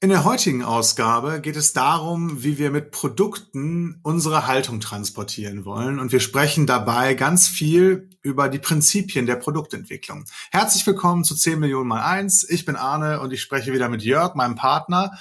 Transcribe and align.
In 0.00 0.10
der 0.10 0.22
heutigen 0.22 0.62
Ausgabe 0.62 1.40
geht 1.40 1.56
es 1.56 1.72
darum, 1.72 2.44
wie 2.44 2.56
wir 2.56 2.70
mit 2.70 2.92
Produkten 2.92 3.98
unsere 4.04 4.46
Haltung 4.46 4.78
transportieren 4.78 5.64
wollen. 5.64 5.98
Und 5.98 6.12
wir 6.12 6.20
sprechen 6.20 6.68
dabei 6.68 7.14
ganz 7.14 7.48
viel 7.48 8.08
über 8.22 8.48
die 8.48 8.60
Prinzipien 8.60 9.26
der 9.26 9.34
Produktentwicklung. 9.34 10.24
Herzlich 10.52 10.86
willkommen 10.86 11.24
zu 11.24 11.34
10 11.34 11.58
Millionen 11.58 11.88
mal 11.88 12.04
eins. 12.04 12.48
Ich 12.48 12.64
bin 12.64 12.76
Arne 12.76 13.18
und 13.18 13.32
ich 13.32 13.40
spreche 13.40 13.72
wieder 13.72 13.88
mit 13.88 14.04
Jörg, 14.04 14.36
meinem 14.36 14.54
Partner. 14.54 15.18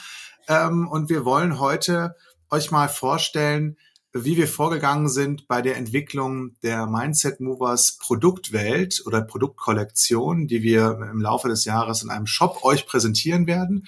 Ähm, 0.48 0.88
und 0.88 1.10
wir 1.10 1.26
wollen 1.26 1.60
heute 1.60 2.16
euch 2.52 2.70
mal 2.70 2.88
vorstellen, 2.88 3.78
wie 4.14 4.38
wir 4.38 4.48
vorgegangen 4.48 5.10
sind 5.10 5.48
bei 5.48 5.64
der 5.64 5.78
Entwicklung 5.78 6.56
der 6.62 6.86
Mindset 6.86 7.40
Movers 7.40 7.98
Produktwelt 7.98 9.02
oder 9.08 9.22
Produktkollektion, 9.22 10.46
die 10.46 10.62
wir 10.62 11.00
im 11.12 11.20
Laufe 11.20 11.48
des 11.48 11.66
Jahres 11.66 12.04
in 12.04 12.12
einem 12.12 12.28
Shop 12.28 12.64
euch 12.64 12.86
präsentieren 12.86 13.48
werden. 13.48 13.88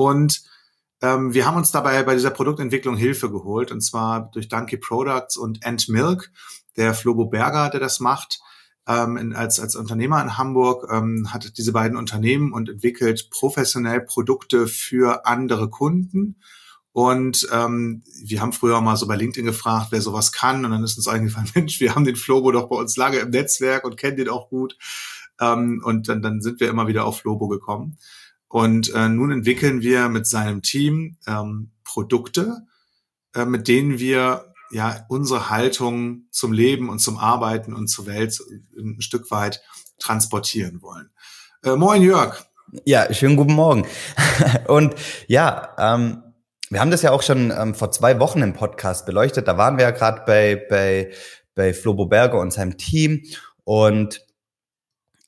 Und 0.00 0.42
ähm, 1.02 1.34
wir 1.34 1.44
haben 1.44 1.58
uns 1.58 1.72
dabei 1.72 2.02
bei 2.04 2.14
dieser 2.14 2.30
Produktentwicklung 2.30 2.96
Hilfe 2.96 3.30
geholt, 3.30 3.70
und 3.70 3.82
zwar 3.82 4.30
durch 4.30 4.48
Donkey 4.48 4.78
Products 4.78 5.36
und 5.36 5.66
Ant 5.66 5.90
Milk, 5.90 6.32
der 6.78 6.94
Flobo 6.94 7.26
Berger, 7.26 7.68
der 7.68 7.80
das 7.80 8.00
macht. 8.00 8.40
Ähm, 8.88 9.18
in, 9.18 9.34
als, 9.34 9.60
als 9.60 9.76
Unternehmer 9.76 10.22
in 10.22 10.38
Hamburg 10.38 10.88
ähm, 10.90 11.34
hat 11.34 11.58
diese 11.58 11.72
beiden 11.72 11.98
Unternehmen 11.98 12.54
und 12.54 12.70
entwickelt 12.70 13.28
professionell 13.28 14.00
Produkte 14.00 14.66
für 14.66 15.26
andere 15.26 15.68
Kunden. 15.68 16.40
Und 16.92 17.46
ähm, 17.52 18.02
wir 18.24 18.40
haben 18.40 18.54
früher 18.54 18.80
mal 18.80 18.96
so 18.96 19.06
bei 19.06 19.16
LinkedIn 19.16 19.44
gefragt, 19.44 19.88
wer 19.90 20.00
sowas 20.00 20.32
kann. 20.32 20.64
Und 20.64 20.70
dann 20.70 20.82
ist 20.82 20.96
uns 20.96 21.08
eingefallen, 21.08 21.50
Mensch, 21.54 21.78
wir 21.80 21.94
haben 21.94 22.06
den 22.06 22.16
Flobo 22.16 22.52
doch 22.52 22.70
bei 22.70 22.76
uns 22.76 22.96
lange 22.96 23.18
im 23.18 23.28
Netzwerk 23.28 23.84
und 23.84 23.98
kennen 23.98 24.16
den 24.16 24.30
auch 24.30 24.48
gut. 24.48 24.78
Ähm, 25.38 25.82
und 25.84 26.08
dann, 26.08 26.22
dann 26.22 26.40
sind 26.40 26.58
wir 26.58 26.70
immer 26.70 26.86
wieder 26.86 27.04
auf 27.04 27.18
Flobo 27.18 27.48
gekommen. 27.48 27.98
Und 28.50 28.92
äh, 28.94 29.08
nun 29.08 29.30
entwickeln 29.30 29.80
wir 29.80 30.08
mit 30.08 30.26
seinem 30.26 30.60
Team 30.60 31.16
ähm, 31.28 31.70
Produkte, 31.84 32.66
äh, 33.32 33.44
mit 33.44 33.68
denen 33.68 34.00
wir 34.00 34.52
ja 34.72 35.06
unsere 35.08 35.50
Haltung 35.50 36.24
zum 36.32 36.52
Leben 36.52 36.88
und 36.88 36.98
zum 36.98 37.16
Arbeiten 37.16 37.74
und 37.74 37.86
zur 37.86 38.06
Welt 38.06 38.36
ein 38.76 39.00
Stück 39.00 39.30
weit 39.30 39.62
transportieren 40.00 40.82
wollen. 40.82 41.10
Äh, 41.62 41.76
moin 41.76 42.02
Jörg. 42.02 42.44
Ja, 42.84 43.14
schönen 43.14 43.36
guten 43.36 43.54
Morgen. 43.54 43.86
und 44.66 44.96
ja, 45.28 45.72
ähm, 45.78 46.20
wir 46.70 46.80
haben 46.80 46.90
das 46.90 47.02
ja 47.02 47.12
auch 47.12 47.22
schon 47.22 47.52
ähm, 47.56 47.76
vor 47.76 47.92
zwei 47.92 48.18
Wochen 48.18 48.42
im 48.42 48.52
Podcast 48.52 49.06
beleuchtet. 49.06 49.46
Da 49.46 49.58
waren 49.58 49.76
wir 49.76 49.84
ja 49.84 49.90
gerade 49.92 50.24
bei, 50.26 50.56
bei, 50.68 51.12
bei 51.54 51.72
Flobo 51.72 52.06
Berger 52.06 52.40
und 52.40 52.52
seinem 52.52 52.76
Team. 52.78 53.22
Und 53.62 54.26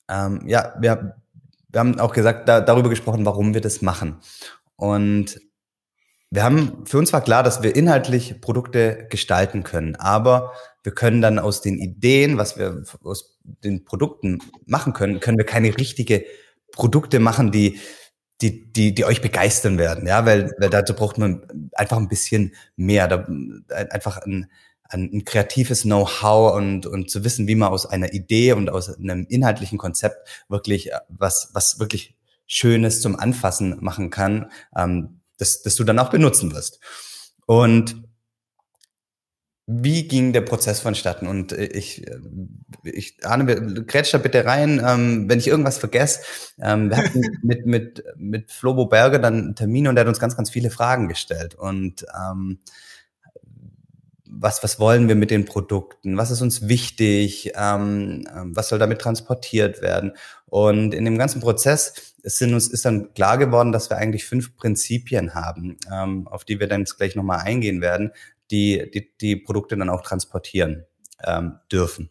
ähm, 0.09 0.43
ja, 0.45 0.73
wir 0.81 1.22
wir 1.73 1.79
haben 1.79 1.99
auch 1.99 2.13
gesagt, 2.13 2.47
da, 2.47 2.61
darüber 2.61 2.89
gesprochen, 2.89 3.25
warum 3.25 3.53
wir 3.53 3.61
das 3.61 3.81
machen. 3.81 4.19
Und 4.75 5.41
wir 6.29 6.43
haben, 6.43 6.85
für 6.85 6.97
uns 6.97 7.11
war 7.13 7.21
klar, 7.21 7.43
dass 7.43 7.61
wir 7.61 7.75
inhaltlich 7.75 8.41
Produkte 8.41 9.07
gestalten 9.09 9.63
können, 9.63 9.95
aber 9.95 10.53
wir 10.83 10.93
können 10.93 11.21
dann 11.21 11.39
aus 11.39 11.61
den 11.61 11.77
Ideen, 11.77 12.37
was 12.37 12.57
wir 12.57 12.83
aus 13.03 13.37
den 13.43 13.85
Produkten 13.85 14.39
machen 14.65 14.93
können, 14.93 15.19
können 15.19 15.37
wir 15.37 15.45
keine 15.45 15.77
richtige 15.77 16.25
Produkte 16.71 17.19
machen, 17.19 17.51
die, 17.51 17.79
die, 18.41 18.71
die, 18.71 18.93
die 18.93 19.05
euch 19.05 19.21
begeistern 19.21 19.77
werden, 19.77 20.07
ja, 20.07 20.25
weil, 20.25 20.51
weil 20.57 20.69
dazu 20.69 20.93
braucht 20.93 21.17
man 21.17 21.69
einfach 21.73 21.97
ein 21.97 22.09
bisschen 22.09 22.53
mehr, 22.75 23.07
da, 23.07 23.27
einfach 23.91 24.17
ein, 24.17 24.49
ein, 24.93 25.25
kreatives 25.25 25.83
Know-how 25.83 26.55
und, 26.55 26.85
und 26.85 27.09
zu 27.09 27.23
wissen, 27.23 27.47
wie 27.47 27.55
man 27.55 27.69
aus 27.69 27.85
einer 27.85 28.13
Idee 28.13 28.53
und 28.53 28.69
aus 28.69 28.89
einem 28.89 29.25
inhaltlichen 29.27 29.77
Konzept 29.77 30.27
wirklich 30.49 30.91
äh, 30.91 30.99
was, 31.09 31.49
was 31.53 31.79
wirklich 31.79 32.15
Schönes 32.45 33.01
zum 33.01 33.17
Anfassen 33.17 33.77
machen 33.81 34.09
kann, 34.09 34.51
ähm, 34.75 35.21
das, 35.37 35.61
das 35.61 35.75
du 35.75 35.83
dann 35.83 35.99
auch 35.99 36.09
benutzen 36.09 36.53
wirst. 36.53 36.79
Und 37.45 38.03
wie 39.65 40.07
ging 40.07 40.33
der 40.33 40.41
Prozess 40.41 40.81
vonstatten? 40.81 41.27
Und 41.27 41.53
äh, 41.53 41.65
ich, 41.65 42.05
äh, 42.05 42.17
ich 42.83 43.17
Arne, 43.23 43.45
grätsch 43.85 44.13
da 44.13 44.17
bitte 44.17 44.45
rein, 44.45 44.81
ähm, 44.85 45.29
wenn 45.29 45.39
ich 45.39 45.47
irgendwas 45.47 45.77
vergesse. 45.77 46.21
Ähm, 46.61 46.89
wir 46.89 46.97
hatten 46.97 47.21
mit, 47.43 47.65
mit, 47.65 48.03
mit 48.17 48.51
Flobo 48.51 48.87
Berger 48.87 49.19
dann 49.19 49.35
einen 49.35 49.55
Termin 49.55 49.87
und 49.87 49.95
der 49.95 50.03
hat 50.03 50.09
uns 50.09 50.19
ganz, 50.19 50.35
ganz 50.35 50.49
viele 50.49 50.69
Fragen 50.69 51.07
gestellt. 51.07 51.55
Und 51.55 52.05
ähm, 52.13 52.59
was, 54.39 54.63
was 54.63 54.79
wollen 54.79 55.07
wir 55.07 55.15
mit 55.15 55.31
den 55.31 55.45
Produkten, 55.45 56.17
was 56.17 56.31
ist 56.31 56.41
uns 56.41 56.67
wichtig, 56.67 57.51
ähm, 57.55 58.25
ähm, 58.33 58.55
was 58.55 58.69
soll 58.69 58.79
damit 58.79 58.99
transportiert 58.99 59.81
werden. 59.81 60.13
Und 60.45 60.93
in 60.93 61.05
dem 61.05 61.17
ganzen 61.17 61.41
Prozess 61.41 62.13
ist, 62.23 62.41
uns, 62.41 62.67
ist 62.67 62.85
dann 62.85 63.13
klar 63.13 63.37
geworden, 63.37 63.71
dass 63.71 63.89
wir 63.89 63.97
eigentlich 63.97 64.25
fünf 64.25 64.55
Prinzipien 64.55 65.35
haben, 65.35 65.77
ähm, 65.91 66.27
auf 66.27 66.45
die 66.45 66.59
wir 66.59 66.67
dann 66.67 66.81
jetzt 66.81 66.97
gleich 66.97 67.15
nochmal 67.15 67.39
eingehen 67.39 67.81
werden, 67.81 68.11
die, 68.51 68.89
die 68.93 69.11
die 69.19 69.35
Produkte 69.35 69.77
dann 69.77 69.89
auch 69.89 70.01
transportieren 70.01 70.85
ähm, 71.25 71.59
dürfen. 71.71 72.09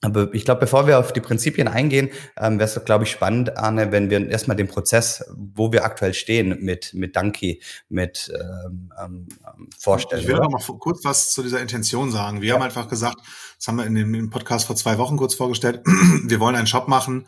Aber 0.00 0.32
ich 0.32 0.44
glaube, 0.44 0.60
bevor 0.60 0.86
wir 0.86 0.98
auf 0.98 1.12
die 1.12 1.20
Prinzipien 1.20 1.66
eingehen, 1.66 2.10
ähm, 2.36 2.58
wäre 2.58 2.68
es, 2.68 2.84
glaube 2.84 3.04
ich, 3.04 3.10
spannend, 3.10 3.56
Arne, 3.56 3.90
wenn 3.90 4.10
wir 4.10 4.28
erstmal 4.28 4.56
den 4.56 4.68
Prozess, 4.68 5.24
wo 5.36 5.72
wir 5.72 5.84
aktuell 5.84 6.14
stehen, 6.14 6.64
mit, 6.64 6.94
mit 6.94 7.16
Danki, 7.16 7.60
mit 7.88 8.32
ähm, 8.32 8.92
ähm, 9.02 9.28
vorstellen. 9.76 10.22
Ich 10.22 10.28
will 10.28 10.36
noch 10.36 10.50
mal 10.50 10.78
kurz 10.78 11.04
was 11.04 11.32
zu 11.32 11.42
dieser 11.42 11.60
Intention 11.60 12.12
sagen. 12.12 12.40
Wir 12.40 12.50
ja. 12.50 12.54
haben 12.54 12.62
einfach 12.62 12.88
gesagt, 12.88 13.18
das 13.56 13.66
haben 13.66 13.76
wir 13.76 13.86
in 13.86 13.94
dem, 13.96 14.14
im 14.14 14.30
Podcast 14.30 14.66
vor 14.66 14.76
zwei 14.76 14.98
Wochen 14.98 15.16
kurz 15.16 15.34
vorgestellt, 15.34 15.82
wir 16.24 16.38
wollen 16.38 16.54
einen 16.54 16.68
Shop 16.68 16.86
machen 16.86 17.26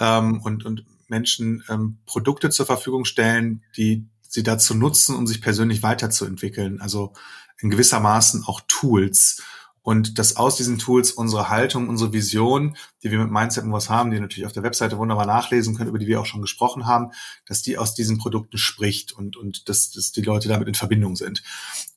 ähm, 0.00 0.40
und, 0.42 0.64
und 0.64 0.84
Menschen 1.06 1.62
ähm, 1.68 1.98
Produkte 2.04 2.50
zur 2.50 2.66
Verfügung 2.66 3.04
stellen, 3.04 3.62
die 3.76 4.08
sie 4.28 4.42
dazu 4.42 4.74
nutzen, 4.74 5.14
um 5.14 5.26
sich 5.26 5.40
persönlich 5.40 5.82
weiterzuentwickeln. 5.82 6.80
Also 6.80 7.12
in 7.60 7.70
gewissermaßen 7.70 8.44
auch 8.44 8.60
Tools 8.68 9.42
und 9.88 10.18
dass 10.18 10.36
aus 10.36 10.56
diesen 10.56 10.78
Tools 10.78 11.12
unsere 11.12 11.48
Haltung, 11.48 11.88
unsere 11.88 12.12
Vision, 12.12 12.76
die 13.02 13.10
wir 13.10 13.20
mit 13.20 13.30
Mindset 13.30 13.64
und 13.64 13.72
was 13.72 13.88
haben, 13.88 14.10
die 14.10 14.20
natürlich 14.20 14.44
auf 14.44 14.52
der 14.52 14.62
Webseite 14.62 14.98
wunderbar 14.98 15.24
nachlesen 15.24 15.74
können, 15.74 15.88
über 15.88 15.98
die 15.98 16.06
wir 16.06 16.20
auch 16.20 16.26
schon 16.26 16.42
gesprochen 16.42 16.84
haben, 16.84 17.12
dass 17.46 17.62
die 17.62 17.78
aus 17.78 17.94
diesen 17.94 18.18
Produkten 18.18 18.58
spricht 18.58 19.12
und, 19.12 19.38
und 19.38 19.66
dass, 19.70 19.90
dass 19.90 20.12
die 20.12 20.20
Leute 20.20 20.46
damit 20.46 20.68
in 20.68 20.74
Verbindung 20.74 21.16
sind. 21.16 21.42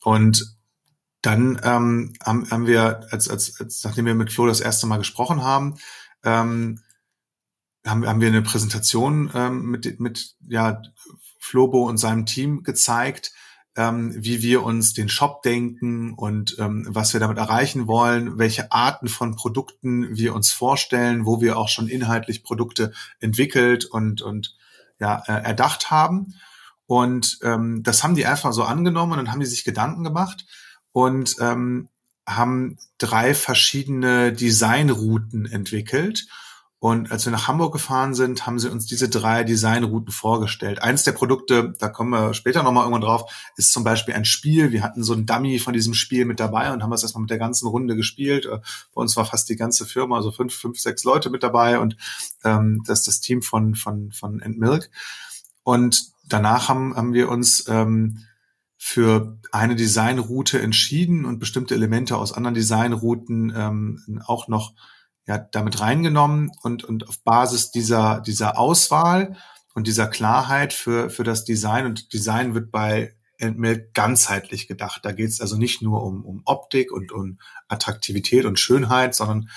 Und 0.02 0.56
dann 1.22 1.60
ähm, 1.66 2.14
haben, 2.24 2.50
haben 2.50 2.66
wir, 2.66 3.12
als, 3.12 3.28
als, 3.28 3.60
als 3.60 3.84
nachdem 3.84 4.06
wir 4.06 4.16
mit 4.16 4.32
Flo 4.32 4.48
das 4.48 4.62
erste 4.62 4.88
Mal 4.88 4.96
gesprochen 4.96 5.44
haben, 5.44 5.76
ähm, 6.24 6.80
haben, 7.86 8.08
haben 8.08 8.22
wir 8.22 8.30
eine 8.30 8.42
Präsentation 8.42 9.30
ähm, 9.36 9.70
mit, 9.70 10.00
mit 10.00 10.38
ja, 10.48 10.82
Flobo 11.40 11.90
und 11.90 11.98
seinem 11.98 12.26
Team 12.26 12.64
gezeigt, 12.64 13.34
ähm, 13.76 14.14
wie 14.18 14.42
wir 14.42 14.64
uns 14.64 14.94
den 14.94 15.10
Shop 15.10 15.44
denken 15.44 16.14
und 16.14 16.58
ähm, 16.60 16.86
was 16.90 17.14
wir 17.14 17.20
damit 17.20 17.38
erreichen 17.38 17.88
wollen, 17.88 18.38
welche 18.38 18.72
Arten 18.72 19.08
von 19.08 19.36
Produkten 19.36 20.18
wir 20.18 20.36
uns 20.36 20.52
vorstellen, 20.52 21.26
wo 21.26 21.42
wir 21.42 21.58
auch 21.58 21.70
schon 21.70 21.88
inhaltlich 21.88 22.44
Produkte 22.44 22.92
entwickelt 23.20 23.86
und, 23.86 24.22
und 24.22 24.56
ja, 25.00 25.24
äh, 25.28 25.44
erdacht 25.44 25.90
haben. 25.90 26.36
Und 26.86 27.40
ähm, 27.44 27.84
das 27.84 28.04
haben 28.04 28.16
die 28.16 28.26
einfach 28.26 28.52
so 28.52 28.64
angenommen 28.64 29.14
und 29.14 29.18
dann 29.20 29.32
haben 29.32 29.40
die 29.40 29.46
sich 29.46 29.64
Gedanken 29.64 30.04
gemacht 30.04 30.46
und 30.92 31.38
ähm, 31.40 31.88
haben 32.28 32.78
drei 32.98 33.34
verschiedene 33.34 34.34
Designrouten 34.34 35.46
entwickelt 35.46 36.28
und 36.84 37.12
als 37.12 37.26
wir 37.26 37.32
nach 37.32 37.48
Hamburg 37.48 37.74
gefahren 37.74 38.16
sind, 38.16 38.48
haben 38.48 38.58
sie 38.58 38.72
uns 38.72 38.88
diese 38.88 39.08
drei 39.08 39.44
Designrouten 39.44 40.12
vorgestellt. 40.12 40.82
Eins 40.82 41.04
der 41.04 41.12
Produkte, 41.12 41.76
da 41.78 41.90
kommen 41.90 42.10
wir 42.10 42.34
später 42.34 42.64
nochmal 42.64 42.86
irgendwann 42.86 43.04
drauf, 43.04 43.32
ist 43.56 43.72
zum 43.72 43.84
Beispiel 43.84 44.16
ein 44.16 44.26
Spiel. 44.26 44.72
Wir 44.72 44.82
hatten 44.82 45.04
so 45.04 45.14
ein 45.14 45.28
Dummy 45.28 45.60
von 45.60 45.74
diesem 45.74 45.94
Spiel 45.94 46.26
mit 46.26 46.40
dabei 46.40 46.74
und 46.74 46.82
haben 46.82 46.90
das 46.90 47.04
erstmal 47.04 47.22
mit 47.22 47.30
der 47.30 47.38
ganzen 47.38 47.68
Runde 47.68 47.96
gespielt. 47.96 48.48
Äh, 48.48 48.62
bei 48.96 49.02
uns 49.02 49.16
war 49.16 49.26
fast 49.26 49.48
die 49.50 49.58
ganze 49.58 49.86
Firma, 49.86 50.16
also 50.16 50.32
fünf, 50.32 50.56
fünf, 50.56 50.80
sechs 50.80 51.04
Leute 51.04 51.30
mit 51.30 51.44
dabei 51.44 51.78
und 51.78 51.98
ähm, 52.44 52.82
das 52.88 53.02
ist 53.02 53.08
das 53.08 53.22
Team 53.22 53.44
von, 53.44 53.76
von, 53.76 54.12
von 54.12 54.42
Milk. 54.58 54.90
Und 55.62 56.06
danach 56.28 56.68
haben, 56.68 56.96
haben 56.96 57.14
wir 57.14 57.30
uns 57.30 57.68
ähm, 57.68 58.26
für 58.76 59.38
eine 59.52 59.76
Designroute 59.76 60.60
entschieden 60.60 61.26
und 61.26 61.38
bestimmte 61.38 61.76
Elemente 61.76 62.18
aus 62.18 62.34
anderen 62.34 62.56
Designrouten 62.56 63.54
ähm, 63.56 64.24
auch 64.26 64.48
noch 64.48 64.74
ja, 65.28 65.38
damit 65.38 65.80
reingenommen 65.80 66.52
und, 66.62 66.84
und 66.84 67.08
auf 67.08 67.24
Basis 67.24 67.72
dieser, 67.72 68.22
dieser 68.22 68.58
Auswahl 68.58 69.38
und 69.74 69.88
dieser 69.88 70.08
Klarheit 70.08 70.74
für, 70.74 71.10
für 71.10 71.24
das 71.24 71.46
Design 71.46 71.86
und 71.86 72.14
Design 72.14 72.54
wird 72.54 72.72
bei 72.72 73.16
Endmail 73.38 73.90
ganzheitlich 73.94 74.68
gedacht. 74.68 75.02
Da 75.04 75.12
geht 75.12 75.30
es 75.30 75.42
also 75.42 75.58
nicht 75.58 75.82
nur 75.82 76.04
um, 76.04 76.24
um 76.24 76.42
Optik 76.46 76.92
und 76.92 77.12
um 77.12 77.40
Attraktivität 77.68 78.46
und 78.46 78.60
Schönheit, 78.60 79.16
sondern 79.16 79.50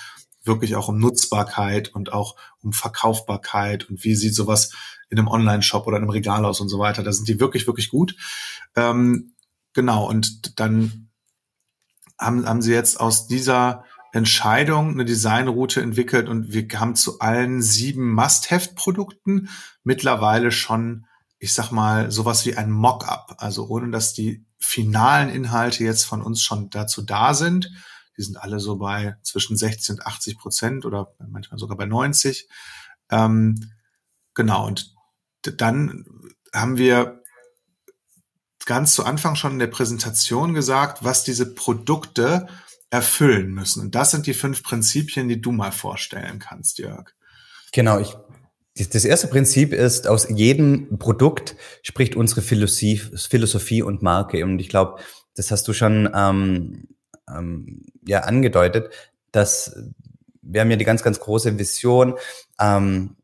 wirklich 0.43 0.75
auch 0.75 0.87
um 0.87 0.99
Nutzbarkeit 0.99 1.89
und 1.89 2.13
auch 2.13 2.35
um 2.61 2.71
Verkaufbarkeit 2.73 3.89
und 3.89 4.03
wie 4.03 4.15
sieht 4.15 4.35
sowas 4.35 4.71
in 5.09 5.17
einem 5.17 5.27
Online-Shop 5.27 5.87
oder 5.87 5.97
in 5.97 6.03
einem 6.03 6.11
Regal 6.11 6.45
aus 6.45 6.61
und 6.61 6.69
so 6.69 6.79
weiter. 6.79 7.03
Da 7.03 7.11
sind 7.11 7.27
die 7.27 7.39
wirklich, 7.39 7.67
wirklich 7.67 7.89
gut. 7.89 8.15
Ähm, 8.75 9.33
genau, 9.73 10.07
und 10.07 10.59
dann 10.59 11.09
haben, 12.19 12.47
haben 12.47 12.61
sie 12.61 12.73
jetzt 12.73 12.99
aus 12.99 13.27
dieser 13.27 13.83
Entscheidung 14.15 14.91
eine 14.91 15.03
Designroute 15.03 15.81
entwickelt 15.81 16.29
und 16.29 16.53
wir 16.53 16.67
haben 16.79 16.95
zu 16.95 17.19
allen 17.19 17.61
sieben 17.61 18.13
Must-Have-Produkten 18.13 19.49
mittlerweile 19.83 20.51
schon, 20.51 21.05
ich 21.37 21.53
sag 21.53 21.71
mal, 21.71 22.11
sowas 22.11 22.45
wie 22.45 22.55
ein 22.55 22.71
Mock-up, 22.71 23.35
also 23.39 23.67
ohne 23.67 23.91
dass 23.91 24.13
die 24.13 24.45
finalen 24.57 25.27
Inhalte 25.27 25.83
jetzt 25.83 26.05
von 26.05 26.21
uns 26.21 26.41
schon 26.41 26.69
dazu 26.69 27.01
da 27.01 27.33
sind. 27.33 27.69
Die 28.17 28.21
sind 28.21 28.37
alle 28.37 28.61
so 28.61 28.77
bei 28.77 29.17
zwischen 29.21 29.57
60 29.57 29.97
und 29.97 30.05
80 30.05 30.37
Prozent 30.37 30.85
oder 30.85 31.13
manchmal 31.27 31.59
sogar 31.59 31.75
bei 31.75 31.85
90. 31.85 32.47
Ähm, 33.11 33.69
genau, 34.33 34.65
und 34.65 34.95
dann 35.41 36.05
haben 36.53 36.77
wir 36.77 37.21
ganz 38.65 38.95
zu 38.95 39.03
Anfang 39.03 39.35
schon 39.35 39.51
in 39.51 39.59
der 39.59 39.67
Präsentation 39.67 40.53
gesagt, 40.53 41.03
was 41.03 41.25
diese 41.25 41.53
Produkte 41.53 42.47
erfüllen 42.95 43.51
müssen. 43.53 43.81
Und 43.81 43.95
das 43.95 44.11
sind 44.11 44.25
die 44.25 44.33
fünf 44.33 44.63
Prinzipien, 44.63 45.27
die 45.27 45.41
du 45.41 45.51
mal 45.51 45.71
vorstellen 45.71 46.39
kannst, 46.39 46.79
Jörg. 46.79 47.13
Genau, 47.71 47.99
ich 47.99 48.15
das 48.77 49.05
erste 49.05 49.27
Prinzip 49.27 49.71
ist, 49.71 50.05
aus 50.05 50.27
jedem 50.29 50.97
Produkt 50.99 51.55
spricht 51.81 52.17
unsere 52.17 52.41
Philosophie, 52.41 52.97
Philosophie 52.97 53.81
und 53.81 54.01
Marke. 54.01 54.43
Und 54.43 54.59
ich 54.59 54.67
glaube, 54.67 54.99
das 55.33 55.49
hast 55.49 55.65
du 55.69 55.73
schon 55.73 56.09
ähm, 56.13 56.89
ähm, 57.33 57.83
ja 58.05 58.21
angedeutet, 58.21 58.89
dass 59.31 59.77
wir 60.41 60.61
haben 60.61 60.71
ja 60.71 60.75
die 60.75 60.85
ganz, 60.85 61.03
ganz 61.03 61.21
große 61.21 61.57
Vision, 61.57 62.15
ähm, 62.59 63.15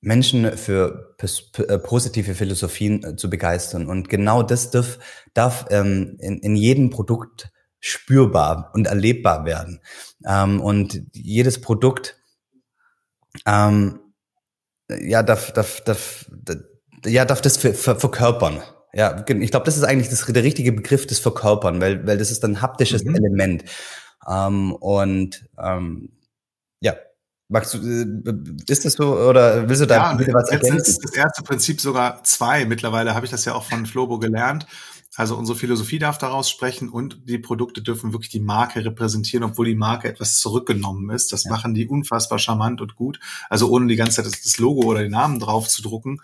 Menschen 0.00 0.56
für 0.56 1.16
äh, 1.18 1.78
positive 1.78 2.34
Philosophien 2.34 3.02
äh, 3.02 3.16
zu 3.16 3.28
begeistern. 3.28 3.88
Und 3.88 4.08
genau 4.08 4.44
das 4.44 4.70
darf, 4.70 5.00
darf 5.34 5.66
ähm, 5.70 6.16
in, 6.20 6.38
in 6.38 6.54
jedem 6.54 6.90
Produkt 6.90 7.50
spürbar 7.86 8.70
und 8.74 8.86
erlebbar 8.86 9.44
werden. 9.44 9.80
Ähm, 10.26 10.60
und 10.60 11.02
jedes 11.12 11.60
Produkt 11.60 12.16
ähm, 13.46 14.00
ja, 14.88 15.22
darf, 15.22 15.52
darf, 15.52 15.82
darf, 15.82 16.26
ja, 17.04 17.24
darf 17.24 17.40
das 17.42 17.56
ver, 17.56 17.74
ver, 17.74 17.96
verkörpern. 17.96 18.62
Ja, 18.92 19.24
ich 19.28 19.50
glaube, 19.50 19.66
das 19.66 19.76
ist 19.76 19.84
eigentlich 19.84 20.08
das, 20.08 20.24
der 20.26 20.42
richtige 20.42 20.72
Begriff 20.72 21.06
des 21.06 21.18
Verkörpern, 21.18 21.80
weil, 21.80 22.06
weil 22.06 22.18
das 22.18 22.30
ist 22.30 22.44
ein 22.44 22.62
haptisches 22.62 23.04
mhm. 23.04 23.14
Element. 23.14 23.64
Ähm, 24.28 24.72
und 24.72 25.48
ähm, 25.58 26.10
ja, 26.80 26.94
Magst 27.48 27.74
du, 27.74 27.78
äh, 27.78 28.62
ist 28.68 28.84
das 28.84 28.94
so 28.94 29.16
oder 29.16 29.68
willst 29.68 29.82
du 29.82 29.86
da 29.86 29.96
ja, 29.96 30.14
bitte 30.14 30.34
was 30.34 30.48
ergänzen? 30.48 30.98
Das 31.00 31.14
erste 31.14 31.44
Prinzip 31.44 31.80
sogar 31.80 32.24
zwei. 32.24 32.64
Mittlerweile 32.64 33.14
habe 33.14 33.24
ich 33.24 33.30
das 33.30 33.44
ja 33.44 33.54
auch 33.54 33.62
von 33.62 33.86
Flobo 33.86 34.18
gelernt. 34.18 34.66
Also 35.16 35.36
unsere 35.36 35.58
Philosophie 35.58 35.98
darf 35.98 36.18
daraus 36.18 36.50
sprechen 36.50 36.90
und 36.90 37.28
die 37.28 37.38
Produkte 37.38 37.82
dürfen 37.82 38.12
wirklich 38.12 38.30
die 38.30 38.40
Marke 38.40 38.84
repräsentieren, 38.84 39.44
obwohl 39.44 39.66
die 39.66 39.74
Marke 39.74 40.08
etwas 40.08 40.38
zurückgenommen 40.38 41.10
ist. 41.10 41.32
Das 41.32 41.44
ja. 41.44 41.50
machen 41.50 41.74
die 41.74 41.88
unfassbar 41.88 42.38
charmant 42.38 42.82
und 42.82 42.96
gut. 42.96 43.18
Also 43.48 43.70
ohne 43.70 43.86
die 43.86 43.96
ganze 43.96 44.22
Zeit 44.22 44.26
das 44.26 44.58
Logo 44.58 44.82
oder 44.82 45.02
den 45.02 45.12
Namen 45.12 45.40
drauf 45.40 45.68
zu 45.68 45.82
drucken, 45.82 46.20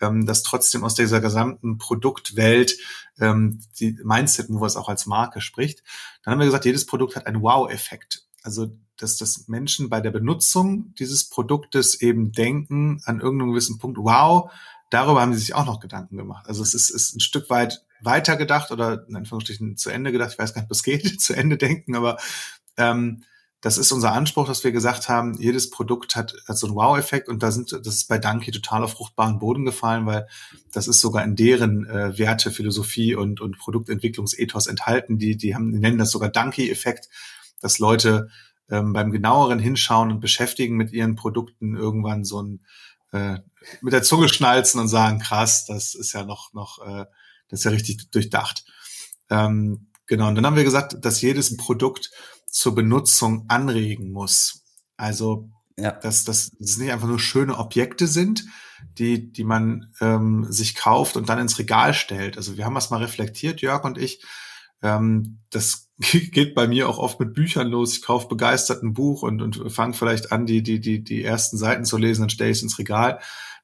ähm, 0.00 0.26
dass 0.26 0.44
trotzdem 0.44 0.84
aus 0.84 0.94
dieser 0.94 1.20
gesamten 1.20 1.78
Produktwelt 1.78 2.76
ähm, 3.18 3.60
die 3.80 3.98
Mindset 4.04 4.48
Movers 4.48 4.76
auch 4.76 4.88
als 4.88 5.06
Marke 5.06 5.40
spricht. 5.40 5.82
Dann 6.22 6.32
haben 6.32 6.38
wir 6.38 6.46
gesagt, 6.46 6.66
jedes 6.66 6.86
Produkt 6.86 7.16
hat 7.16 7.26
einen 7.26 7.42
Wow-Effekt. 7.42 8.26
Also 8.42 8.70
dass 8.96 9.16
das 9.18 9.48
Menschen 9.48 9.90
bei 9.90 10.00
der 10.00 10.10
Benutzung 10.10 10.94
dieses 10.98 11.28
Produktes 11.28 12.00
eben 12.00 12.32
denken 12.32 13.02
an 13.04 13.20
irgendeinem 13.20 13.50
gewissen 13.50 13.78
Punkt, 13.78 13.98
wow, 13.98 14.50
darüber 14.90 15.20
haben 15.20 15.34
sie 15.34 15.40
sich 15.40 15.54
auch 15.54 15.66
noch 15.66 15.80
Gedanken 15.80 16.16
gemacht. 16.16 16.46
Also 16.48 16.62
es 16.62 16.74
ist, 16.74 16.90
ist 16.90 17.14
ein 17.14 17.20
Stück 17.20 17.50
weit 17.50 17.84
weiter 18.00 18.36
gedacht 18.36 18.70
oder 18.70 19.06
in 19.08 19.16
Anführungsstrichen 19.16 19.76
zu 19.76 19.90
Ende 19.90 20.12
gedacht. 20.12 20.32
Ich 20.32 20.38
weiß 20.38 20.54
gar 20.54 20.62
nicht, 20.62 20.70
es 20.70 20.82
geht, 20.82 21.20
zu 21.20 21.34
Ende 21.34 21.56
denken, 21.56 21.94
aber 21.96 22.18
ähm, 22.76 23.22
das 23.62 23.78
ist 23.78 23.90
unser 23.90 24.12
Anspruch, 24.12 24.46
dass 24.46 24.62
wir 24.64 24.70
gesagt 24.70 25.08
haben, 25.08 25.34
jedes 25.40 25.70
Produkt 25.70 26.14
hat, 26.14 26.34
hat 26.46 26.58
so 26.58 26.66
einen 26.66 26.76
Wow-Effekt 26.76 27.28
und 27.28 27.42
da 27.42 27.50
sind, 27.50 27.72
das 27.72 27.94
ist 27.94 28.08
bei 28.08 28.18
Danke 28.18 28.52
total 28.52 28.84
auf 28.84 28.92
fruchtbaren 28.92 29.38
Boden 29.38 29.64
gefallen, 29.64 30.06
weil 30.06 30.28
das 30.72 30.86
ist 30.86 31.00
sogar 31.00 31.24
in 31.24 31.36
deren 31.36 31.86
äh, 31.86 32.18
Werte, 32.18 32.50
Philosophie 32.50 33.14
und, 33.14 33.40
und 33.40 33.58
Produktentwicklungsethos 33.58 34.66
enthalten. 34.66 35.18
Die, 35.18 35.36
die 35.36 35.54
haben, 35.54 35.72
die 35.72 35.78
nennen 35.78 35.98
das 35.98 36.10
sogar 36.10 36.28
Danke-Effekt, 36.28 37.08
dass 37.60 37.78
Leute 37.78 38.28
ähm, 38.70 38.92
beim 38.92 39.10
genaueren 39.10 39.58
Hinschauen 39.58 40.10
und 40.10 40.20
Beschäftigen 40.20 40.76
mit 40.76 40.92
ihren 40.92 41.16
Produkten 41.16 41.76
irgendwann 41.76 42.24
so 42.24 42.42
ein 42.42 42.60
äh, 43.12 43.38
mit 43.80 43.92
der 43.92 44.02
Zunge 44.02 44.28
schnalzen 44.28 44.80
und 44.80 44.88
sagen, 44.88 45.18
krass, 45.18 45.64
das 45.66 45.94
ist 45.94 46.12
ja 46.12 46.24
noch, 46.24 46.52
noch, 46.52 46.86
äh, 46.86 47.06
das 47.48 47.60
ist 47.60 47.64
ja 47.64 47.70
richtig 47.70 48.10
durchdacht. 48.10 48.64
Ähm, 49.30 49.88
genau, 50.06 50.28
und 50.28 50.34
dann 50.34 50.46
haben 50.46 50.56
wir 50.56 50.64
gesagt, 50.64 50.96
dass 51.04 51.20
jedes 51.20 51.56
Produkt 51.56 52.10
zur 52.46 52.74
Benutzung 52.74 53.44
anregen 53.48 54.12
muss. 54.12 54.64
Also, 54.96 55.50
ja. 55.78 55.92
dass, 55.92 56.24
dass 56.24 56.52
es 56.58 56.78
nicht 56.78 56.92
einfach 56.92 57.08
nur 57.08 57.20
schöne 57.20 57.58
Objekte 57.58 58.06
sind, 58.06 58.46
die, 58.98 59.30
die 59.30 59.44
man 59.44 59.92
ähm, 60.00 60.46
sich 60.48 60.74
kauft 60.74 61.16
und 61.16 61.28
dann 61.28 61.38
ins 61.38 61.58
Regal 61.58 61.94
stellt. 61.94 62.36
Also 62.36 62.56
wir 62.56 62.64
haben 62.64 62.74
das 62.74 62.90
mal 62.90 63.02
reflektiert, 63.02 63.60
Jörg 63.60 63.84
und 63.84 63.98
ich. 63.98 64.24
Ähm, 64.82 65.38
das 65.50 65.90
geht 65.98 66.54
bei 66.54 66.66
mir 66.66 66.88
auch 66.88 66.98
oft 66.98 67.20
mit 67.20 67.34
Büchern 67.34 67.68
los. 67.68 67.96
Ich 67.96 68.02
kaufe 68.02 68.28
begeistert 68.28 68.82
ein 68.82 68.94
Buch 68.94 69.22
und, 69.22 69.42
und 69.42 69.70
fange 69.72 69.94
vielleicht 69.94 70.32
an, 70.32 70.46
die, 70.46 70.62
die, 70.62 70.80
die, 70.80 71.02
die 71.02 71.22
ersten 71.24 71.56
Seiten 71.58 71.84
zu 71.84 71.96
lesen, 71.98 72.22
dann 72.22 72.30
stelle 72.30 72.50
ich 72.50 72.58
es 72.58 72.62
ins 72.62 72.78
Regal. 72.78 73.20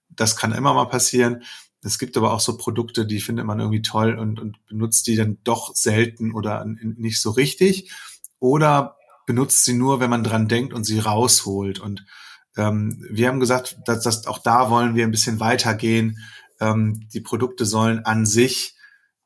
Das 0.09 0.37
kann 0.37 0.53
immer 0.53 0.75
mal 0.75 0.87
passieren. 0.87 1.43
Es 1.85 1.99
gibt 1.99 2.17
aber 2.17 2.33
auch 2.33 2.41
so 2.41 2.57
Produkte, 2.57 3.07
die 3.07 3.21
findet 3.21 3.45
man 3.45 3.59
irgendwie 3.59 3.83
toll 3.83 4.15
und, 4.15 4.39
und 4.39 4.65
benutzt 4.67 5.07
die 5.09 5.17
dann 5.17 5.39
doch 5.43 5.75
selten 5.75 6.33
oder 6.33 6.65
nicht 6.65 7.21
so 7.21 7.31
richtig. 7.31 7.93
Oder 8.39 8.97
benutzt 9.27 9.65
sie 9.65 9.75
nur, 9.75 10.01
wenn 10.01 10.11
man 10.11 10.25
dran 10.25 10.49
denkt 10.49 10.73
und 10.73 10.85
sie 10.85 11.01
rausholt. 11.01 11.81
Und 11.81 12.05
ähm, 12.57 13.05
wir 13.11 13.29
haben 13.29 13.41
gesagt, 13.41 13.79
dass, 13.85 14.03
dass 14.05 14.27
auch 14.27 14.39
da 14.39 14.71
wollen 14.71 14.95
wir 14.95 15.05
ein 15.05 15.11
bisschen 15.11 15.41
weitergehen. 15.41 16.19
Ähm, 16.61 17.09
die 17.13 17.21
Produkte 17.21 17.67
sollen 17.67 18.05
an 18.05 18.27
sich 18.27 18.77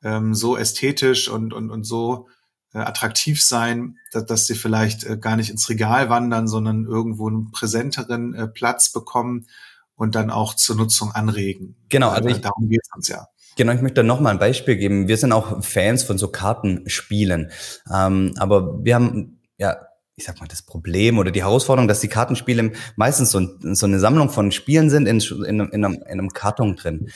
ähm, 0.03 0.33
so 0.33 0.57
ästhetisch 0.57 1.29
und, 1.29 1.53
und, 1.53 1.69
und 1.69 1.83
so 1.83 2.27
äh, 2.73 2.79
attraktiv 2.79 3.41
sein, 3.41 3.97
dass, 4.11 4.25
dass 4.25 4.47
sie 4.47 4.55
vielleicht 4.55 5.03
äh, 5.03 5.17
gar 5.17 5.35
nicht 5.35 5.51
ins 5.51 5.69
Regal 5.69 6.09
wandern, 6.09 6.47
sondern 6.47 6.85
irgendwo 6.85 7.27
einen 7.27 7.51
präsenteren 7.51 8.33
äh, 8.33 8.47
Platz 8.47 8.91
bekommen 8.91 9.47
und 9.97 10.15
dann 10.15 10.29
auch 10.29 10.53
zur 10.53 10.77
Nutzung 10.77 11.11
anregen. 11.11 11.75
Genau, 11.89 12.09
also 12.09 12.29
ich, 12.29 12.39
darum 12.39 12.69
geht 12.69 12.81
es 12.81 12.95
uns 12.95 13.07
ja. 13.09 13.27
Genau, 13.57 13.73
ich 13.73 13.81
möchte 13.81 14.03
noch 14.03 14.19
mal 14.19 14.29
ein 14.29 14.39
Beispiel 14.39 14.77
geben. 14.77 15.07
Wir 15.07 15.17
sind 15.17 15.33
auch 15.33 15.63
Fans 15.63 16.03
von 16.03 16.17
so 16.17 16.29
Kartenspielen, 16.29 17.51
ähm, 17.93 18.33
aber 18.37 18.85
wir 18.85 18.95
haben 18.95 19.41
ja 19.57 19.75
ich 20.19 20.25
sag 20.25 20.39
mal, 20.39 20.47
das 20.47 20.63
Problem 20.63 21.19
oder 21.19 21.29
die 21.29 21.43
Herausforderung, 21.43 21.87
dass 21.87 21.99
die 21.99 22.07
Kartenspiele 22.07 22.71
meistens 22.95 23.29
so, 23.29 23.39
so 23.61 23.85
eine 23.85 23.99
Sammlung 23.99 24.31
von 24.31 24.51
Spielen 24.51 24.89
sind 24.89 25.05
in, 25.07 25.19
in, 25.19 25.59
in, 25.59 25.85
einem, 25.85 25.93
in 25.93 26.05
einem 26.05 26.29
Karton 26.29 26.75
drin. 26.75 27.09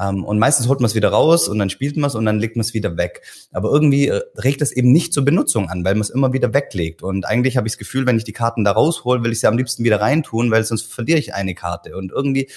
Ähm, 0.00 0.24
und 0.24 0.38
meistens 0.38 0.68
holt 0.68 0.80
man 0.80 0.86
es 0.86 0.94
wieder 0.94 1.10
raus 1.10 1.48
und 1.48 1.58
dann 1.58 1.70
spielt 1.70 1.96
man 1.96 2.08
es 2.08 2.14
und 2.14 2.24
dann 2.24 2.38
legt 2.38 2.56
man 2.56 2.62
es 2.62 2.74
wieder 2.74 2.96
weg. 2.96 3.22
Aber 3.52 3.70
irgendwie 3.70 4.08
äh, 4.08 4.22
regt 4.36 4.62
es 4.62 4.72
eben 4.72 4.92
nicht 4.92 5.12
zur 5.12 5.24
Benutzung 5.24 5.68
an, 5.68 5.84
weil 5.84 5.94
man 5.94 6.02
es 6.02 6.10
immer 6.10 6.32
wieder 6.32 6.54
weglegt. 6.54 7.02
Und 7.02 7.26
eigentlich 7.26 7.56
habe 7.56 7.66
ich 7.66 7.74
das 7.74 7.78
Gefühl, 7.78 8.06
wenn 8.06 8.16
ich 8.16 8.24
die 8.24 8.32
Karten 8.32 8.64
da 8.64 8.72
raushole, 8.72 9.22
will 9.22 9.32
ich 9.32 9.40
sie 9.40 9.46
am 9.46 9.56
liebsten 9.56 9.84
wieder 9.84 10.00
reintun, 10.00 10.50
weil 10.50 10.64
sonst 10.64 10.92
verliere 10.92 11.18
ich 11.18 11.34
eine 11.34 11.54
Karte. 11.54 11.96
Und 11.96 12.12
irgendwie 12.12 12.48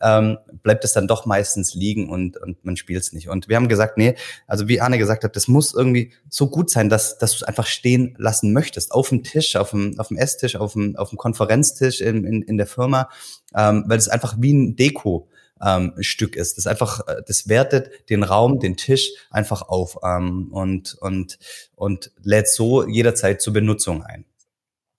ähm, 0.00 0.38
bleibt 0.62 0.84
es 0.84 0.92
dann 0.92 1.08
doch 1.08 1.26
meistens 1.26 1.74
liegen 1.74 2.08
und, 2.08 2.36
und 2.36 2.64
man 2.64 2.76
spielt 2.76 3.02
es 3.02 3.12
nicht. 3.12 3.28
Und 3.28 3.48
wir 3.48 3.56
haben 3.56 3.68
gesagt, 3.68 3.98
nee, 3.98 4.14
also 4.46 4.68
wie 4.68 4.80
Arne 4.80 4.98
gesagt 4.98 5.24
hat, 5.24 5.36
das 5.36 5.48
muss 5.48 5.74
irgendwie 5.74 6.12
so 6.28 6.48
gut 6.48 6.70
sein, 6.70 6.88
dass, 6.88 7.18
dass 7.18 7.32
du 7.32 7.36
es 7.38 7.42
einfach 7.42 7.66
stehen 7.66 8.14
lassen 8.18 8.52
möchtest. 8.52 8.92
Auf 8.92 9.08
dem 9.08 9.22
Tisch, 9.22 9.56
auf 9.56 9.70
dem, 9.70 9.98
auf 9.98 10.08
dem 10.08 10.16
Esstisch, 10.16 10.56
auf 10.56 10.74
dem, 10.74 10.96
auf 10.96 11.10
dem 11.10 11.18
Konferenztisch 11.18 12.00
in, 12.00 12.24
in, 12.24 12.42
in 12.42 12.56
der 12.56 12.66
Firma, 12.66 13.08
ähm, 13.54 13.84
weil 13.86 13.98
es 13.98 14.08
einfach 14.08 14.36
wie 14.38 14.52
ein 14.52 14.76
Deko 14.76 15.28
ähm, 15.64 15.94
Stück 16.00 16.36
ist. 16.36 16.56
Das 16.56 16.66
einfach, 16.66 17.06
äh, 17.06 17.22
das 17.26 17.48
wertet 17.48 18.08
den 18.10 18.22
Raum, 18.22 18.60
den 18.60 18.76
Tisch 18.76 19.10
einfach 19.30 19.62
auf 19.62 19.98
ähm, 20.02 20.48
und, 20.52 20.94
und, 21.00 21.38
und 21.74 22.12
lädt 22.22 22.48
so 22.48 22.86
jederzeit 22.86 23.40
zur 23.40 23.52
Benutzung 23.52 24.02
ein. 24.02 24.24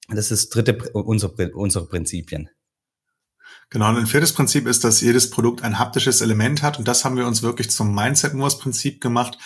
Das 0.10 0.32
ist 0.32 0.50
dritte 0.50 0.76
unsere, 0.94 1.52
unsere 1.52 1.86
Prinzipien. 1.86 2.50
Genau, 3.70 3.90
und 3.90 3.98
ein 3.98 4.08
viertes 4.08 4.34
Prinzip 4.34 4.68
ist, 4.68 4.84
dass 4.84 5.02
jedes 5.02 5.30
Produkt 5.30 5.64
ein 5.64 5.78
haptisches 5.78 6.22
Element 6.22 6.64
hat 6.64 6.80
und 6.80 6.88
das 6.88 7.06
haben 7.06 7.18
wir 7.18 7.28
uns 7.28 7.44
wirklich 7.44 7.70
zum 7.70 7.94
Mindset 7.94 8.34
Moors 8.34 8.58
Prinzip 8.58 9.00
gemacht. 9.00 9.38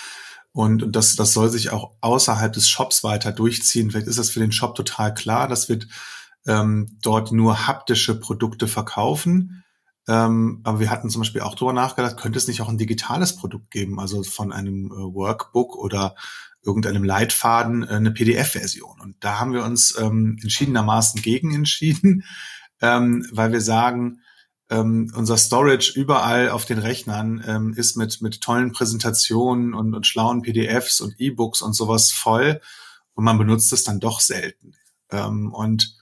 Und 0.54 0.96
das, 0.96 1.16
das 1.16 1.34
soll 1.34 1.50
sich 1.50 1.72
auch 1.72 1.96
außerhalb 2.02 2.54
des 2.54 2.70
Shops 2.70 3.04
weiter 3.04 3.32
durchziehen. 3.32 3.90
Vielleicht 3.90 4.08
ist 4.08 4.20
das 4.20 4.30
für 4.30 4.40
den 4.40 4.52
Shop 4.52 4.76
total 4.76 5.14
klar, 5.14 5.48
dass 5.48 5.68
wir 5.68 5.80
ähm, 6.46 6.98
dort 7.02 7.32
nur 7.32 7.68
haptische 7.68 8.20
Produkte 8.20 8.68
verkaufen. 8.68 9.63
Ähm, 10.08 10.60
aber 10.64 10.80
wir 10.80 10.90
hatten 10.90 11.10
zum 11.10 11.22
Beispiel 11.22 11.42
auch 11.42 11.56
darüber 11.56 11.74
nachgedacht, 11.74 12.18
könnte 12.18 12.38
es 12.38 12.48
nicht 12.48 12.62
auch 12.62 12.70
ein 12.70 12.78
digitales 12.78 13.36
Produkt 13.36 13.72
geben, 13.72 14.00
also 14.00 14.24
von 14.24 14.52
einem 14.52 14.88
äh, 14.88 14.96
Workbook 14.96 15.76
oder 15.78 16.16
irgendeinem 16.62 17.04
Leitfaden 17.04 17.84
äh, 17.84 17.88
eine 17.88 18.12
PDF-Version. 18.12 19.00
Und 19.00 19.16
da 19.22 19.40
haben 19.40 19.54
wir 19.54 19.64
uns 19.64 19.98
ähm, 19.98 20.38
entschiedenermaßen 20.42 21.22
gegen 21.22 21.54
entschieden, 21.54 22.24
ähm, 22.82 23.26
weil 23.32 23.52
wir 23.52 23.62
sagen, 23.62 24.20
ähm, 24.70 25.12
unser 25.16 25.38
Storage 25.38 25.94
überall 25.96 26.50
auf 26.50 26.66
den 26.66 26.80
Rechnern 26.80 27.44
ähm, 27.46 27.74
ist 27.74 27.96
mit, 27.96 28.22
mit 28.22 28.42
tollen 28.42 28.72
Präsentationen 28.72 29.74
und, 29.74 29.94
und 29.94 30.08
schlauen 30.08 30.42
PDFs 30.42 31.00
und 31.02 31.16
E-Books 31.20 31.62
und 31.62 31.74
sowas 31.74 32.12
voll 32.12 32.62
und 33.14 33.24
man 33.24 33.38
benutzt 33.38 33.72
es 33.74 33.84
dann 33.84 34.00
doch 34.00 34.20
selten. 34.20 34.74
Ähm, 35.12 35.54
und 35.54 35.96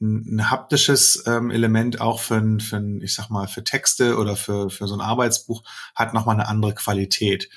ein, 0.00 0.50
haptisches 0.50 1.24
ähm, 1.26 1.50
Element 1.50 2.00
auch 2.00 2.20
für, 2.20 2.36
ein, 2.36 2.60
für 2.60 2.76
ein, 2.76 3.00
ich 3.00 3.14
sag 3.14 3.30
mal, 3.30 3.48
für 3.48 3.64
Texte 3.64 4.16
oder 4.16 4.36
für, 4.36 4.70
für 4.70 4.86
so 4.86 4.94
ein 4.94 5.00
Arbeitsbuch 5.00 5.62
hat 5.94 6.14
nochmal 6.14 6.36
eine 6.36 6.48
andere 6.48 6.74
Qualität. 6.74 7.48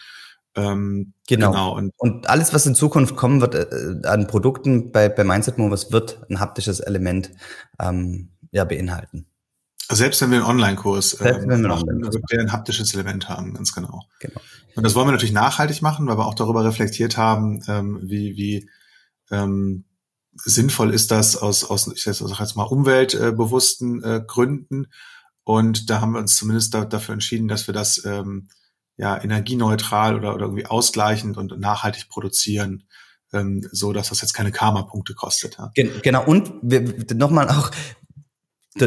Ähm, 0.55 1.13
genau. 1.27 1.51
genau. 1.51 1.75
Und, 1.75 1.93
und, 1.98 2.29
alles, 2.29 2.53
was 2.53 2.65
in 2.65 2.75
Zukunft 2.75 3.15
kommen 3.15 3.41
wird 3.41 3.55
äh, 3.55 4.08
an 4.08 4.27
Produkten 4.27 4.91
bei, 4.91 5.10
bei 5.10 5.24
Mindset 5.24 5.58
Movers, 5.58 5.91
wird 5.91 6.22
ein 6.29 6.39
haptisches 6.39 6.79
Element 6.79 7.31
ähm, 7.79 8.29
ja, 8.51 8.63
beinhalten. 8.63 9.25
Selbst 9.91 10.22
wenn 10.22 10.31
wir 10.31 10.38
einen 10.38 10.48
Online-Kurs 10.48 11.19
ähm, 11.22 11.62
machen, 11.63 12.01
wird 12.01 12.31
der 12.31 12.41
ein 12.41 12.51
haptisches 12.51 12.93
Element 12.93 13.27
haben, 13.27 13.55
ganz 13.55 13.74
genau. 13.74 14.03
genau. 14.19 14.39
Und 14.75 14.84
das 14.84 14.93
wollen 14.93 15.08
wir 15.08 15.12
natürlich 15.13 15.34
nachhaltig 15.34 15.81
machen, 15.81 16.08
weil 16.08 16.17
wir 16.17 16.27
auch 16.27 16.36
darüber 16.36 16.63
reflektiert 16.63 17.17
haben, 17.17 17.63
ähm, 17.67 18.00
wie, 18.03 18.38
wie 18.38 18.69
ähm, 19.31 19.86
sinnvoll 20.43 20.93
ist 20.93 21.12
das 21.12 21.36
aus, 21.36 21.63
aus 21.63 21.88
ich 21.88 22.03
sag 22.03 22.39
jetzt 22.39 22.55
mal, 22.55 22.63
umweltbewussten 22.63 24.03
äh, 24.03 24.22
Gründen. 24.25 24.88
Und 25.43 25.89
da 25.89 26.01
haben 26.01 26.13
wir 26.13 26.19
uns 26.19 26.36
zumindest 26.36 26.74
da, 26.74 26.86
dafür 26.86 27.13
entschieden, 27.13 27.48
dass 27.48 27.67
wir 27.67 27.74
das 27.74 28.03
ähm, 28.05 28.50
ja 28.98 29.22
energieneutral 29.22 30.15
oder, 30.15 30.36
oder 30.36 30.46
irgendwie 30.46 30.65
ausgleichend 30.65 31.38
und 31.38 31.60
nachhaltig 31.60 32.10
produzieren, 32.10 32.84
ähm, 33.34 33.67
so 33.72 33.93
dass 33.93 34.10
das 34.10 34.22
jetzt 34.22 34.34
keine 34.34 34.51
Karma-Punkte 34.51 35.15
kostet. 35.15 35.58
Ja. 35.58 35.72
Genau, 35.75 36.25
und 36.25 36.51
nochmal 37.15 37.50
auch, 37.50 37.72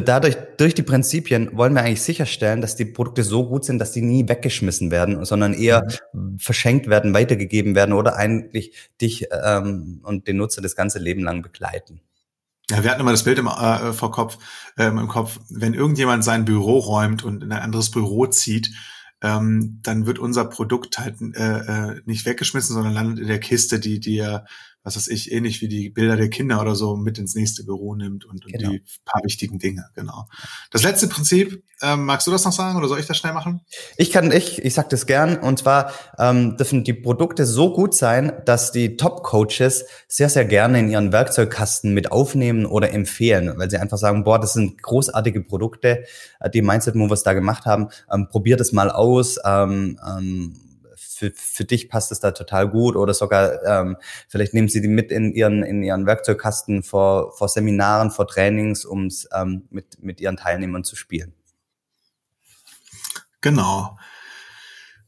dadurch, 0.01 0.37
durch 0.57 0.75
die 0.75 0.83
Prinzipien 0.83 1.51
wollen 1.57 1.75
wir 1.75 1.83
eigentlich 1.83 2.03
sicherstellen, 2.03 2.61
dass 2.61 2.77
die 2.77 2.85
Produkte 2.85 3.25
so 3.25 3.47
gut 3.47 3.65
sind, 3.65 3.79
dass 3.79 3.93
die 3.93 4.03
nie 4.03 4.29
weggeschmissen 4.29 4.91
werden, 4.91 5.25
sondern 5.25 5.55
eher 5.55 5.87
mhm. 6.13 6.39
verschenkt 6.39 6.89
werden, 6.89 7.15
weitergegeben 7.15 7.75
werden 7.75 7.93
oder 7.93 8.17
eigentlich 8.17 8.91
dich 9.01 9.27
ähm, 9.45 10.01
und 10.03 10.27
den 10.29 10.37
Nutzer 10.37 10.63
das 10.63 10.77
ganze 10.77 10.99
Leben 10.99 11.23
lang 11.23 11.43
begleiten. 11.43 12.01
Ja, 12.71 12.83
wir 12.83 12.91
hatten 12.91 13.01
immer 13.01 13.11
das 13.11 13.25
Bild 13.25 13.39
im, 13.39 13.49
äh, 13.49 13.93
vor 13.93 14.13
Kopf, 14.13 14.39
ähm, 14.79 14.99
im 14.99 15.09
Kopf, 15.09 15.41
wenn 15.51 15.75
irgendjemand 15.75 16.25
sein 16.25 16.45
Büro 16.45 16.79
räumt 16.79 17.25
und 17.25 17.43
in 17.43 17.53
ein 17.53 17.61
anderes 17.61 17.91
Büro 17.91 18.27
zieht, 18.27 18.71
ähm, 19.21 19.81
dann 19.83 20.07
wird 20.07 20.19
unser 20.19 20.45
Produkt 20.45 20.99
halt 20.99 21.17
äh, 21.21 21.59
äh, 21.59 22.01
nicht 22.07 22.27
weggeschmissen, 22.27 22.75
sondern 22.75 22.95
landet 22.95 23.19
in 23.19 23.29
der 23.29 23.41
Kiste, 23.41 23.79
die 23.79 24.01
dir 24.01 24.45
was 24.85 24.97
weiß 24.97 25.09
ich, 25.09 25.31
ähnlich 25.31 25.61
wie 25.61 25.69
die 25.69 25.91
Bilder 25.91 26.17
der 26.17 26.29
Kinder 26.29 26.61
oder 26.61 26.75
so 26.75 26.97
mit 26.97 27.19
ins 27.19 27.35
nächste 27.35 27.65
Büro 27.65 27.95
nimmt 27.95 28.25
und, 28.25 28.45
und 28.45 28.53
genau. 28.53 28.71
die 28.71 28.83
paar 29.05 29.23
wichtigen 29.23 29.59
Dinge, 29.59 29.87
genau. 29.95 30.27
Das 30.71 30.83
letzte 30.83 31.07
Prinzip, 31.07 31.63
ähm, 31.83 32.05
magst 32.05 32.27
du 32.27 32.31
das 32.31 32.45
noch 32.45 32.53
sagen 32.53 32.77
oder 32.77 32.89
soll 32.89 32.99
ich 32.99 33.07
das 33.07 33.17
schnell 33.17 33.33
machen? 33.33 33.61
Ich 33.97 34.11
kann, 34.11 34.33
ich, 34.33 34.65
ich 34.65 34.75
sag 34.75 34.89
das 34.89 35.07
gern 35.07 35.39
und 35.39 35.61
zwar 35.61 35.93
ähm, 36.19 36.57
dürfen 36.57 36.85
die 36.85 36.95
Produkte 36.95 37.47
so 37.47 37.73
gut 37.73 37.95
sein, 37.95 38.33
dass 38.45 38.73
die 38.73 38.97
Top-Coaches 38.97 39.85
sehr, 40.09 40.29
sehr 40.29 40.45
gerne 40.45 40.81
in 40.81 40.89
ihren 40.89 41.13
Werkzeugkasten 41.13 41.95
mit 41.95 42.11
aufnehmen 42.11 42.67
oder 42.67 42.93
empfehlen, 42.93 43.53
weil 43.57 43.71
sie 43.71 43.79
einfach 43.79 43.99
sagen, 43.99 44.25
boah, 44.25 44.41
das 44.41 44.55
sind 44.55 44.83
großartige 44.83 45.43
Produkte, 45.43 46.05
äh, 46.41 46.51
die 46.51 46.63
Mindset 46.63 46.97
Movers 46.97 47.23
da 47.23 47.35
gemacht 47.35 47.67
haben, 47.67 47.89
ähm, 48.13 48.29
probier 48.29 48.57
das 48.57 48.73
mal 48.73 48.91
aus, 48.91 49.39
ähm, 49.45 49.99
ähm, 50.07 50.55
für, 51.23 51.33
für 51.37 51.65
dich 51.65 51.89
passt 51.89 52.11
es 52.11 52.19
da 52.19 52.33
total 52.33 52.69
gut 52.69 52.97
oder 52.97 53.15
sogar 53.15 53.63
ähm, 53.65 53.97
vielleicht 54.29 54.55
nehmen 54.55 54.69
sie 54.69 54.81
die 54.81 54.89
mit 54.89 55.13
in 55.13 55.33
ihren 55.33 55.63
in 55.63 55.83
ihren 55.83 56.07
Werkzeugkasten 56.07 56.83
vor 56.83 57.33
vor 57.33 57.49
Seminaren, 57.49 58.11
vor 58.11 58.27
Trainings, 58.27 58.85
um 58.85 59.07
es 59.07 59.29
ähm, 59.33 59.69
mit 59.71 60.03
mit 60.03 60.21
ihren 60.21 60.37
Teilnehmern 60.37 60.83
zu 60.83 60.97
spielen. 60.97 61.33
Genau. 63.41 63.97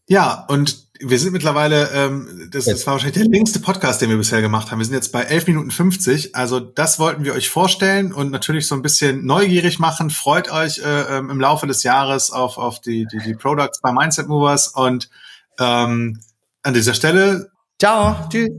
Ja, 0.06 0.44
und 0.48 0.84
wir 1.00 1.18
sind 1.18 1.32
mittlerweile, 1.32 1.90
ähm, 1.92 2.48
das, 2.50 2.66
das 2.66 2.86
war 2.86 2.92
wahrscheinlich 2.94 3.20
der 3.20 3.30
längste 3.30 3.58
Podcast, 3.58 4.00
den 4.00 4.10
wir 4.10 4.16
bisher 4.16 4.40
gemacht 4.40 4.70
haben. 4.70 4.78
Wir 4.78 4.84
sind 4.84 4.94
jetzt 4.94 5.12
bei 5.12 5.22
11 5.22 5.46
Minuten 5.48 5.70
50. 5.70 6.36
Also 6.36 6.60
das 6.60 6.98
wollten 6.98 7.24
wir 7.24 7.34
euch 7.34 7.48
vorstellen 7.48 8.12
und 8.12 8.30
natürlich 8.30 8.66
so 8.68 8.74
ein 8.74 8.82
bisschen 8.82 9.24
neugierig 9.24 9.78
machen. 9.78 10.10
Freut 10.10 10.50
euch 10.52 10.78
äh, 10.78 11.16
ähm, 11.16 11.30
im 11.30 11.40
Laufe 11.40 11.66
des 11.66 11.82
Jahres 11.82 12.30
auf, 12.30 12.58
auf 12.58 12.80
die, 12.80 13.06
die, 13.06 13.18
die 13.18 13.34
Products 13.34 13.80
bei 13.80 13.92
Mindset 13.92 14.28
Movers 14.28 14.68
und 14.68 15.08
ähm, 15.58 16.20
an 16.62 16.74
dieser 16.74 16.94
Stelle. 16.94 17.50
Ciao. 17.78 18.28
Tschüss. 18.30 18.50